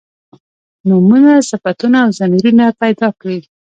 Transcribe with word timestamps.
نومونه 0.87 1.31
صفتونه 1.49 1.97
او 2.05 2.09
ضمیرونه 2.19 2.65
پیدا 2.81 3.09
کړي. 3.19 3.39